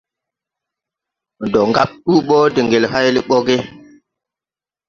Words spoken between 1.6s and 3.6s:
ŋgab ɗuu mbo de ŋgel háyle mbo ge?